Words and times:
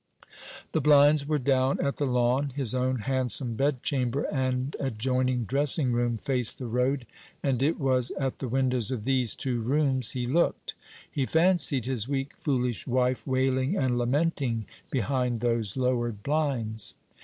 The 0.71 0.81
blinds 0.81 1.27
were 1.27 1.37
down 1.37 1.79
at 1.79 1.97
the 1.97 2.07
Lawn. 2.07 2.53
His 2.55 2.73
own 2.73 3.01
handsome 3.01 3.53
bedchamber 3.55 4.23
and 4.23 4.75
adjoining 4.79 5.43
dressing 5.43 5.91
room 5.93 6.17
faced 6.17 6.57
the 6.57 6.65
road, 6.65 7.05
and 7.43 7.61
it 7.61 7.79
was 7.79 8.09
at 8.19 8.39
the 8.39 8.47
windows 8.47 8.89
of 8.89 9.03
these 9.03 9.35
two 9.35 9.61
rooms 9.61 10.13
he 10.13 10.25
looked. 10.25 10.73
He 11.11 11.27
fancied 11.27 11.85
his 11.85 12.07
weak 12.07 12.31
foolish 12.39 12.87
wife 12.87 13.27
wailing 13.27 13.77
and 13.77 13.95
lamenting 13.99 14.65
behind 14.89 15.39
those 15.39 15.77
lowered 15.77 16.23
blinds. 16.23 16.95